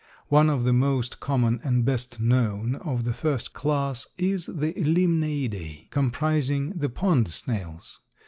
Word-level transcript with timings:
One 0.29 0.49
of 0.49 0.63
the 0.63 0.73
most 0.73 1.19
common 1.19 1.59
and 1.63 1.85
best 1.85 2.19
known 2.19 2.73
of 2.77 3.03
the 3.03 3.13
first 3.13 3.53
class 3.53 4.07
is 4.17 4.47
the 4.47 4.73
Limnaeidae, 4.73 5.91
comprising 5.91 6.71
the 6.71 6.89
pond 6.89 7.27
snails. 7.27 7.99